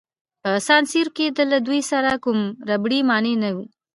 په 0.41 0.51
سان 0.67 0.83
سیرو 0.91 1.11
کې 1.17 1.25
له 1.51 1.57
دوی 1.67 1.81
سره 1.91 2.11
کوم 2.23 2.39
ربړي 2.69 2.99
مانع 3.09 3.35
نه 3.43 3.49
وو. 3.55 3.65